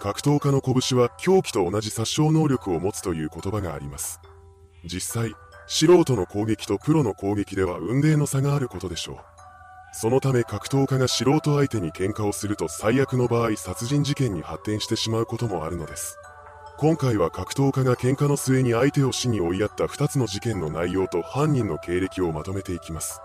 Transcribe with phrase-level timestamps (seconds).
[0.00, 4.20] 格闘家の拳は凶器と同じ殺傷能力を持つという言葉があります。
[4.84, 5.34] 実際、
[5.66, 9.16] 素人の攻撃とプロの攻撃では運命の差があることでしょう。
[9.92, 16.18] そのため格闘家が素人相手に喧嘩をすると最悪の場合殺人事件に発展してしまうこともあるのです。
[16.76, 23.20] 今回は格闘家が喧嘩の末に相手を死に追いやった2つの事件の内容と犯人の経歴をまとめていきます。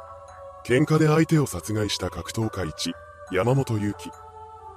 [0.66, 2.94] 喧嘩で相手を殺害した格闘家1、
[3.34, 4.10] 山本祐希。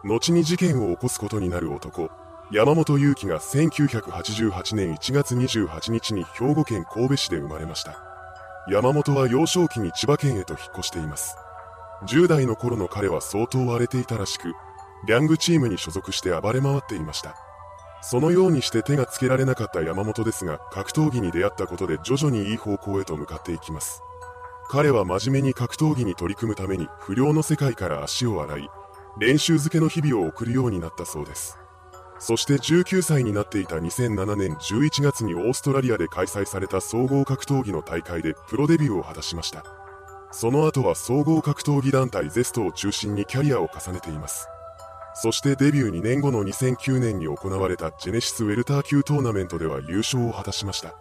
[0.05, 2.11] 後に事件を起こすことになる男、
[2.53, 7.97] 山本祐希が1988年1月28日に兵庫県神戸市で生まれました。
[8.69, 11.37] 山本は幼少期に千葉県へと引っ越しています。
[12.07, 14.53] 10代の頃の彼は相当荒れていたらしく、
[15.07, 17.35] ギャングチームに所属して暴れ回っていました。
[18.03, 24.03] そのようにして手がつけられなかった山本ですが、格闘技に出会ったことで徐々にいい方向へと向かっていきます。
[24.69, 28.71] 彼は真面目に格闘技に取り組むために不良の世界から足を洗い、
[29.19, 31.59] 練習漬けの日々を送るようになったそうです。
[32.19, 39.65] そして19歳になっていた2007年11月にオーストラリアで開催された総合格闘技の大会でプロデビューを果たしました。
[40.31, 44.49] その後は総合格闘技団体ゼストを中心にキャリアを重ねています。
[45.15, 50.97] そしてデビュー2年後の2009年に行われたジェネシスウェルター級トーナメントでは優勝を果たしました。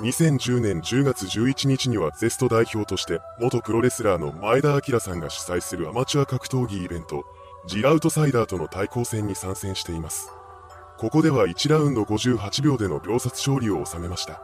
[0.00, 7.24] 2010年10月11日にはゼスト代表として元プロレスラーの前田明さんが主催するアマチュア格闘技イベント、
[7.66, 10.30] ジアウトサイダーとの対抗戦に参戦しています。
[10.98, 14.42] ここでは1ラウンド58秒での秒殺勝利を収めました。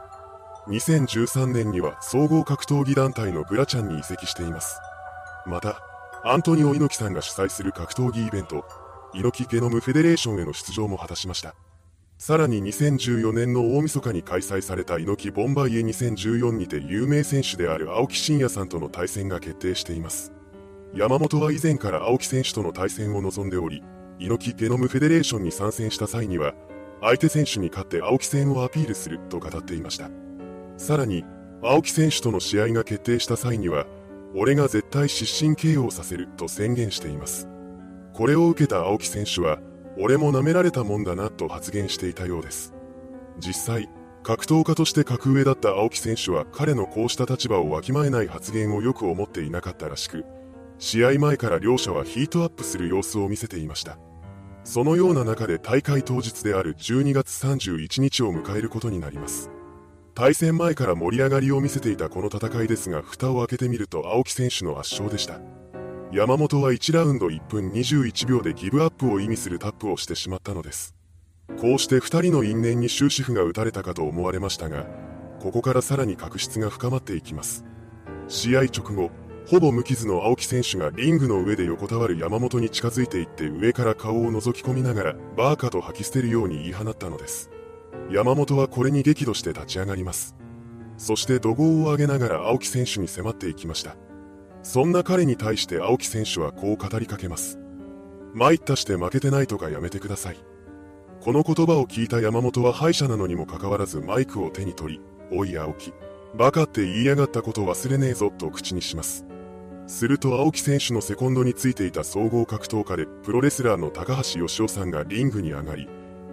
[0.67, 4.79] 2013年には総合格闘技団体のグラチャンに移籍しています。
[5.45, 5.81] また、
[6.23, 8.65] アントニオ猪木さんが主催する格闘技イベント、
[9.13, 11.55] 猪木ゲノムフェデレーションへの出場も果たしました。
[12.17, 20.34] さらに2014年の大晦日に開催された猪木ボンバイエ2014にて有名選手である青木真也さんとの対戦が決定しています。
[20.95, 23.83] 山本は以前から青木選手との対戦を望んでおり、
[24.17, 26.53] 猪木ゲノムフェデレーションに参戦した際には、
[27.01, 30.09] 相手選手に勝って青木戦をアピールすると語っていました。
[30.77, 31.25] さらに、
[31.61, 33.87] 青木選手との試合が決定した際には、
[34.33, 37.49] 俺が絶対失神 KO させると宣言しています。
[38.13, 39.59] これを受けた青木選手は、
[39.99, 42.73] 俺も舐められたもんだなと発言していたようです。
[43.39, 43.89] 実際、
[44.23, 50.23] 格闘家として格上だった青木選手は彼のこうした立場をわきまえない発言をよく思っていなかったらしく、
[50.77, 53.97] 試合前から両者はヒートアップする様子を見せていました。
[54.63, 59.51] そのような中で大会当日である12月31日を迎えることになります。
[60.15, 65.39] 対戦前から盛り上がりを見せていたこの戦いですが、蓋を開けてみると青木選手の圧勝でした。
[66.11, 70.95] 山本は1ラウンド1分21秒でギブアップを意味するタップをしてしまったのです。
[71.59, 74.87] こうして2人の因縁に終止符が打たれたかと思われましたが、
[75.39, 77.65] ここからさらに確執が深まっていきます。
[78.27, 79.11] 試合直後、
[79.47, 87.51] ほぼ無傷の青木選手がリングの上で横たわる山本に近づいていって上から顔を覗き込みながらバーカと吐き捨てるように言い放ったのです。
[88.09, 90.35] 山本はこれに激怒して立ち上がります。
[90.97, 93.95] そして怒号を上げながら青木選手に迫っていきました。
[94.63, 97.59] そんな彼に対して青木選手はこう語りかけます。
[98.33, 100.37] 参ったして負けてないとかやめてください。
[101.21, 105.01] この言葉を聞いた山本は敗者なのにもかかわらずマイクを手に取り、
[105.31, 105.93] おい青木、
[106.35, 109.25] バカって言いやがったこと忘れねえぞと口にします。
[109.87, 115.87] すると青木選手のセコンドについていた総合格闘家でプロレスラーの高橋義雄さんがリングに上がり、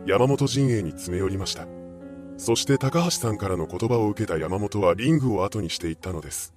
[0.07, 1.67] 山本陣営に詰め寄りました。
[2.39, 6.55] そして高橋さんからの言葉を受けた山本はリングを後にしていったのです。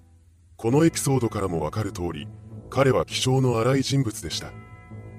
[0.55, 2.27] このエピソードからもわかる通り、
[2.69, 4.51] 彼は気性の荒い人物でした。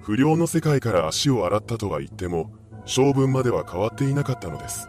[0.00, 2.50] 不良の世界から足を洗ったとは言っても、
[2.86, 4.88] 性分までは変わっていなかったのです。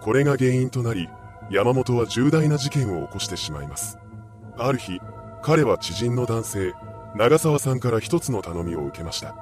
[0.00, 1.08] これが原因となり、
[1.50, 3.98] 山本は重大な事件を起こしてしまいます。
[4.58, 5.00] ある日、
[5.46, 6.74] 彼は知人の男性、
[7.14, 9.36] 長澤さんから一つの頼みを受けました。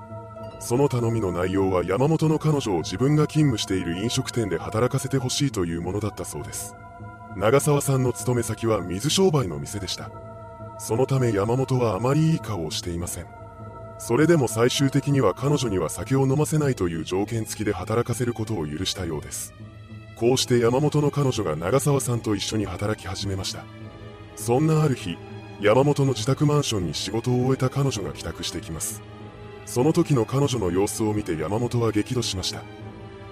[0.60, 6.76] その頼みの内容は山本の彼女を自分が勤務している飲食店で働かせてほしいというものだったそうです。
[7.36, 10.10] 長澤さんの勤め先は水商売の店でした。
[10.78, 13.26] そのため山本はあまりいい顔をしていません。
[13.96, 19.54] それでも最終的には彼女には酒を飲ませないという条件付きで働かせることを許したようです。
[20.16, 23.64] こうして山本の彼女が長澤さんと一緒に働き始めました。
[24.36, 25.16] そんなある日
[25.60, 29.02] 山本の自宅マンションに仕事を終えた彼女が帰宅してきます
[29.66, 32.62] その時の彼女の様子を見て山本は激怒しました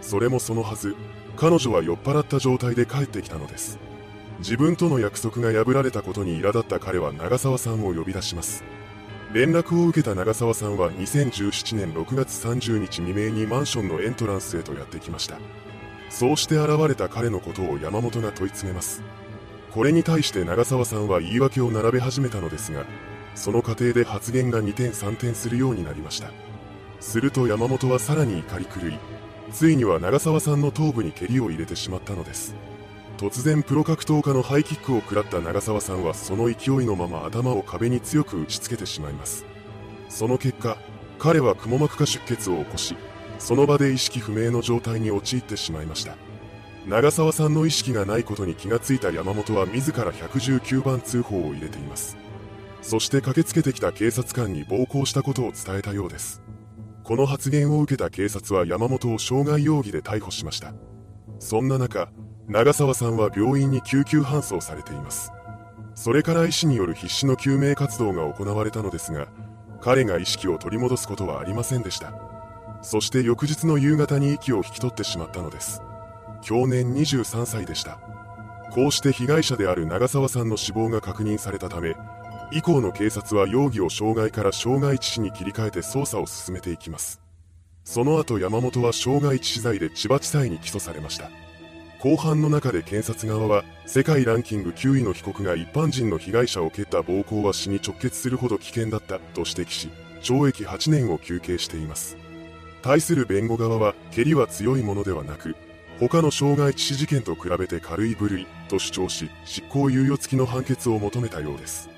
[0.02, 0.96] それもそのはず、
[1.36, 3.78] 彼女は酔っ払った状態で帰ってきたのです。
[4.40, 8.64] 自分との約束が破られたことに苛立った彼は長澤さんを呼び出します。
[9.32, 15.38] 連絡を受けた長澤さんは2017年6月30日未明にマンションのエントランスへとやってきました。
[16.10, 19.02] そうして現れた彼のことを山本が問い詰めます。
[19.74, 22.84] これに対して長澤さんは言い訳を並べ始めたのですが、
[23.34, 26.30] その過程で発言が2点3点するようになりました。
[27.00, 28.98] すると山本はさらに怒り狂い、
[29.50, 32.54] ついには長澤さんの頭部に蹴りを入れてしまったのです。
[33.16, 39.46] 突然プロ格闘家のハイキックを食らった長澤さんはその勢いのまま頭を壁に強く打ちつけてしまいます。
[40.10, 40.76] その結果、
[41.18, 42.94] 彼はくも膜下出血を起こし、
[43.38, 46.16] その場で意識不明の状態に陥ってしまいました。
[46.86, 52.16] 長澤さんの意識がないことに気がついた山本は自ら119番通報を入れています。
[52.80, 56.42] そして駆けつけてきた警察官に暴行したことを伝えたようです。
[57.04, 60.74] この発言を受けた警察は山本を傷害容疑で逮捕しました。
[61.38, 62.10] そんな中、
[62.48, 65.32] 長澤さんは病院に救急搬送されています。
[65.94, 69.28] それから医師による必死の救命活動が行われたのですが、
[69.80, 72.12] 彼が意識を取り戻すことはありませんでした。
[72.82, 75.82] そして翌日の夕方に息を引き取ってしまったのです。
[76.42, 77.98] 去年23歳でした。
[78.72, 81.94] こうして被害者である長澤さんの死亡が確認されたため、
[82.52, 87.20] 以降の警察は容疑を傷害から傷害致死に切り替えて捜査を進めていきます。
[87.84, 91.30] その後山本は傷害致死罪で千葉地裁に起訴されました。
[92.00, 99.88] 後半の中で検察側は、世界ランキング9位の被告が一般人の被害者を蹴った暴行は死に直結するほど危険だったと指摘し、
[100.20, 102.16] 懲役8年を求刑しています。
[102.82, 105.54] 対する弁護側は、蹴りは強いものではなく、
[106.08, 111.88] 他の傷害致死事件と比べて軽い部類と主張し、執行猶予付きの判決を求めたようです。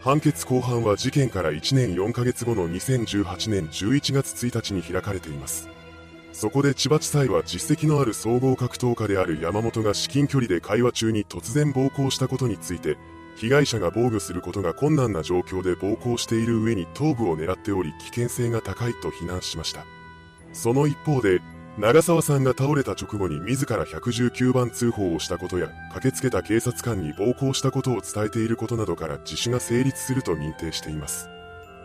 [0.00, 5.68] 判決公判は事件から1年4ヶ月後の2018年11月1日に開かれています。
[6.32, 12.98] そこで千葉地裁は実績のある総合格闘家である山本が至近距離で会話中に突然暴行したことについて、
[13.36, 19.86] 被害者が防御することが困難な状況で暴行している上に頭部を狙っており危険性が高いと非難しました。
[20.52, 21.40] その一方で、
[21.76, 31.28] 長澤さんが倒れた直後に自ら119番通報をしたことや、駆けつけた警察官に暴行したことを伝えていることなどから自首が成立すると認定しています。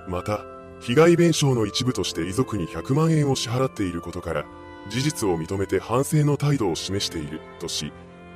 [0.08, 0.42] また、
[0.80, 4.46] 被害弁償の一部として遺族に100万円を支払っていることから、
[4.90, 7.92] 事実を認めて反省の態度を示しているとし、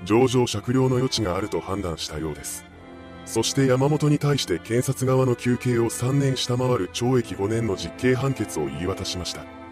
[0.06, 2.66] 上場酌量の余地があると判断したようです。
[3.26, 9.63] そして山本に対して検察側の求刑を3年下回る懲役5年の実刑判決を言い渡しました。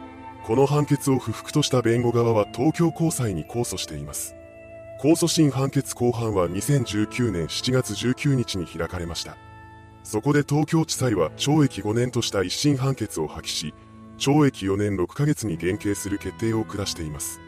[0.46, 4.36] この判決を不服とした弁護側は東京高裁に控訴しています。
[5.02, 9.38] 控訴審判決公判は2019年7月19日に開かれました。
[10.04, 13.74] そこで東京地裁は懲役5年とした一審判決を破棄し、
[14.18, 17.40] 懲役4年6ヶ月に減刑する決定を下しています。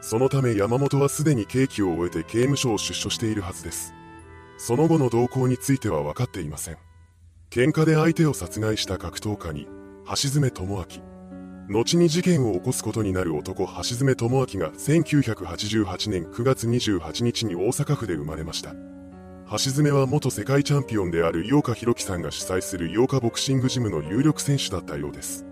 [0.00, 3.92] そのため山本はすでに刑期を終えて刑務所を出所しているはずです。
[4.56, 6.78] その後の動向については分かっていません。
[7.50, 9.66] 喧嘩で相手を殺害した格闘家に、
[10.06, 11.19] 橋爪智明。
[11.70, 18.74] 後に事件を起こすことになる男橋爪智明が1988年9月28日に大阪府で生まれました。
[19.52, 25.46] 橋爪は元世界チャンピオンである井岡弘樹さんが主催する井岡ボクシングジムの有力選手だったようです。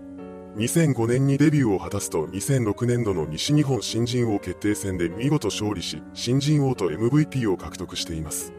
[0.57, 8.51] 2005年にデビューを果たすと2006年度の西日本新人王決定戦で見事勝利し、新人王と MVP を獲得しています。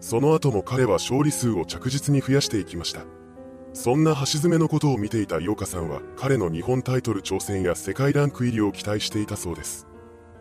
[0.00, 3.02] その後も彼は勝利数を着実に増やしていきました。
[3.74, 9.88] そんな橋爪のことを見ていた井岡さんは彼の日本タイトル挑戦や世界ランク入りを期待していたそうです。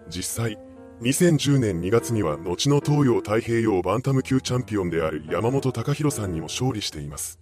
[0.07, 0.59] 実際、
[1.01, 7.39] 2010年2月には後の東洋太平洋バンタム級チャンピオンである山本隆弘さんにも勝利しています。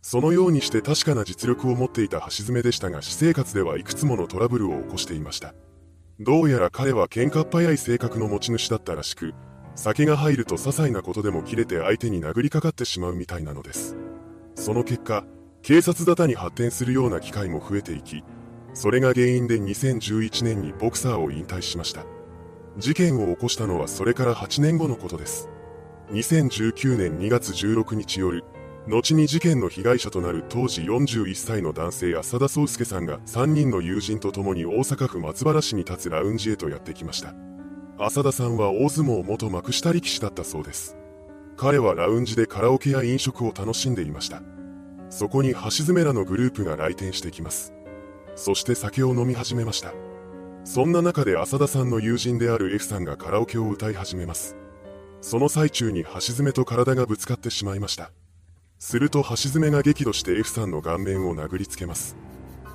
[0.00, 5.54] そのようにして確かな実力を持っていた橋爪でしたが私生活ではいくつものトラブルを起こしていました。
[6.18, 9.34] どうやら彼は喧嘩っ早い性格の持ち主だったらしく、
[9.74, 13.96] 酒が入ると些細なことでも切れて相手に殴りかかってしまうみたいなのです。
[14.56, 15.24] その結果、
[15.62, 18.24] 警察沙汰に発展するような機会も増えていき、
[18.74, 22.04] それが原因で2011年にボクサーを引退しました。
[22.78, 25.48] 事件を起こしたのはそれから8年後のことです。
[26.10, 28.44] 2019年2月16日夜、
[28.88, 37.34] 後に事件の被害者となる当時41歳の男性浅田壮介さんが3人の友人と共に大阪府松原市に立つラウンジへとやってきました。
[37.98, 40.96] 浅田さんは大相撲元幕下力士だったそうです。
[41.56, 44.42] 彼はラウンジでカラオケや飲食を楽しんでいました。
[45.08, 47.72] そこに橋爪らのグループが来店してきます。
[48.34, 49.94] そして酒を飲み始めました。
[50.64, 54.56] そんな中で浅田さんの友人である F さんがカラオケを歌い始めます。
[55.20, 58.10] その最中に橋爪と体がぶつかってしまいました。
[58.78, 62.16] すると橋爪が激怒して F さんの顔面を殴りつけます。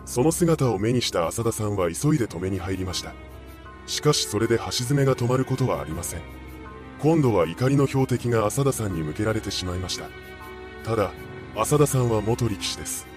[0.06, 3.14] その姿を目にした浅田さんは急いで止めに入りました。
[3.86, 6.22] しかしそれで橋爪が止まることはありません
[7.02, 10.06] 今度は怒りの標的が浅田さんに向けられてしまいました。
[10.84, 11.12] ただ
[11.56, 13.08] 浅田さんは元力士です。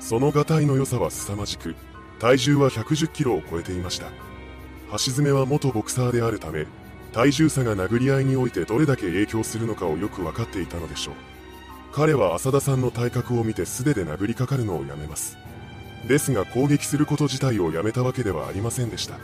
[0.00, 1.76] そのがたいの良さは凄まじく
[2.18, 4.06] 体重は110キロを超えていました。
[4.90, 6.66] 橋爪は元ボクサーであるため
[7.12, 11.14] 体重差が殴り合いにおいてどれだけ影響するのかをよく分かっていたのでしょう。
[11.92, 15.38] 彼は浅田さんの体格を見て素手で殴りかかるのをやめます。
[16.08, 19.18] ですが攻撃すること自体をやめたわけではありませんでした。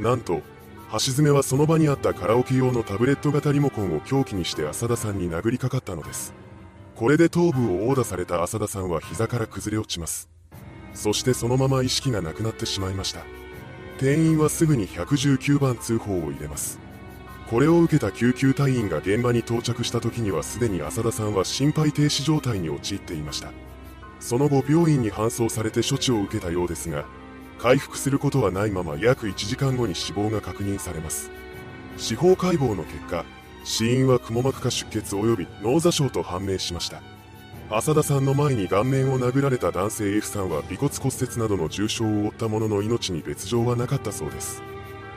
[0.00, 0.42] なんと
[0.90, 6.32] 橋爪はその場にあったカラオケ用のタブレット型リモコンを凶器にして浅田さんに殴りかかったのです。
[6.96, 10.30] これで頭部を殴打された浅田さんは膝から崩れ落ちます。
[10.94, 13.20] そしてそのまま意識がなくなってしまいました。
[13.98, 16.78] 店員はすぐに119番通報を入れます。
[17.50, 23.52] これを受けた救急隊員が現場に到着した時にはすでに浅田さんは心肺停止状態に陥っていました。
[24.20, 27.04] その後病院に搬送されて処置を受けたようですが
[27.58, 31.30] 回復することはないまま約1時間後に死亡が確認されます。
[31.96, 33.24] 司法解剖の結果
[33.64, 37.02] 死因はくも膜下出血及び脳挫傷と判明しました。
[37.70, 44.62] 浅田さんの前に顔面を殴られた男性 F さんは尾骨骨折などの重傷を負ったものの命に別状はなかったそうです。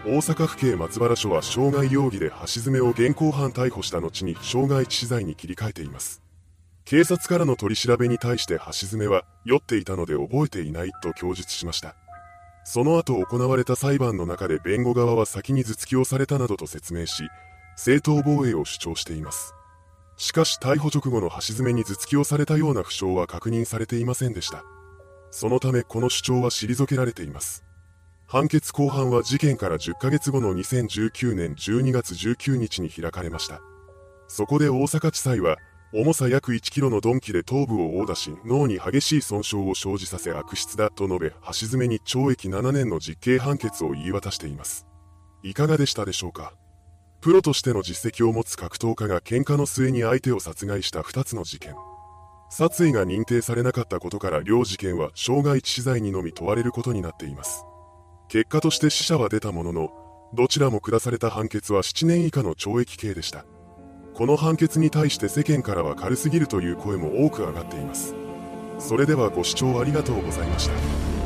[0.03, 6.21] 大阪府警松原署は傷害容疑で橋爪を現行犯逮捕した後に傷害致死罪に切り替えています。
[6.83, 11.95] 警察からの取り調べに対して橋爪は酔っていたので覚えていないと供述しました。
[12.63, 17.23] その後行われた裁判の中で弁護側は先に頭突きをされたなどと説明し
[17.75, 19.53] 正当防衛を主張しています
[20.21, 24.63] しかし逮捕直後の橋爪に頭突きをされたような負傷は確認されていませんでした。
[25.31, 27.63] そのためこの主張は退けられています。
[28.27, 33.61] 判決公判は事件から10ヶ月後の2019年12月19日に開かれました。
[34.27, 35.57] そこで大阪地裁は、
[35.93, 44.87] 重さ約1キロの鈍器で頭部を殴打し、脳に激しい損傷を生じさせ悪質だと述べ、橋爪に懲役7年の実刑判決を言い渡しています。
[45.43, 46.53] いかがでしたでしょうか？
[47.19, 51.75] プロとしての実績を持つ格闘家が喧嘩の末に相手を殺害した2つの事件。
[52.49, 57.65] 殺意が認定されなかったことから両事件は傷害致死罪にのみ問われることになっています。
[58.29, 59.89] 結果として死者は出たものの、
[60.33, 63.45] どちらも下された判決は7年以下の懲役刑でした。
[64.13, 68.13] この判決に対して世間からは軽すぎるという声も多く上がっています。
[68.79, 71.20] それではご視聴ありがとうございました。